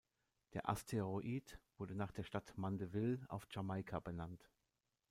[0.53, 4.49] Der Asteroid wurde nach der Stadt Mandeville auf Jamaika benannt.